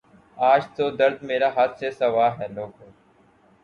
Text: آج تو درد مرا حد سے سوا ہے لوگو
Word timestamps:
آج 0.51 0.61
تو 0.75 0.85
درد 0.99 1.17
مرا 1.27 1.49
حد 1.55 1.71
سے 1.79 1.87
سوا 1.99 2.27
ہے 2.37 2.47
لوگو 2.55 2.85